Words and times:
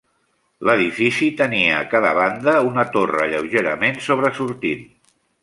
L'edifici 0.69 1.29
tenia 1.41 1.75
a 1.81 1.83
cada 1.91 2.13
banda 2.21 2.57
una 2.71 2.87
torre 2.97 3.29
lleugerament 3.35 4.01
sobresortint. 4.09 4.83